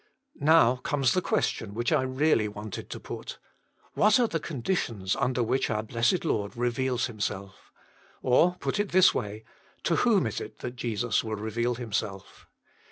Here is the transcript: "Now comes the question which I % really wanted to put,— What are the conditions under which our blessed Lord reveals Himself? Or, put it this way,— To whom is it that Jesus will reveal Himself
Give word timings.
"Now 0.55 0.77
comes 0.77 1.13
the 1.13 1.21
question 1.21 1.75
which 1.75 1.91
I 1.91 2.01
% 2.01 2.01
really 2.25 2.47
wanted 2.47 2.89
to 2.89 2.99
put,— 2.99 3.37
What 3.93 4.19
are 4.19 4.27
the 4.27 4.39
conditions 4.39 5.15
under 5.15 5.43
which 5.43 5.69
our 5.69 5.83
blessed 5.83 6.25
Lord 6.25 6.57
reveals 6.57 7.05
Himself? 7.05 7.71
Or, 8.23 8.55
put 8.59 8.79
it 8.79 8.93
this 8.93 9.13
way,— 9.13 9.43
To 9.83 9.97
whom 9.97 10.25
is 10.25 10.41
it 10.41 10.57
that 10.61 10.75
Jesus 10.75 11.23
will 11.23 11.35
reveal 11.35 11.75
Himself 11.75 12.47